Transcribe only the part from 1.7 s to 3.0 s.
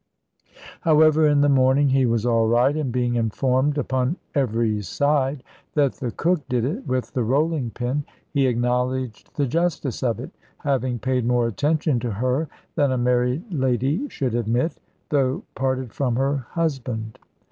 he was all right, and